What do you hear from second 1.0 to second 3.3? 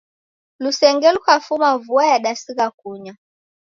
lukafuma vua yadasigha kunya